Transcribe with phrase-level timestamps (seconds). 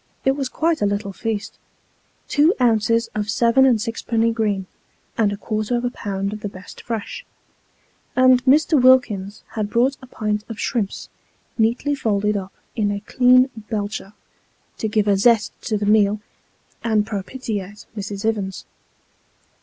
[0.25, 1.59] It was quite a little feast;
[2.27, 4.65] two ounces of seven and sixpenny green,
[5.15, 7.23] and a quarter of a pound of the best fresh;
[8.15, 8.81] and Mr.
[8.81, 11.09] Wilkins had brought a pint of shrimps,
[11.55, 14.13] neatly folded up in a clean Belcher,
[14.79, 16.19] to give a zest to the meal,
[16.83, 18.25] and propitiate Mrs.
[18.27, 18.65] Ivins.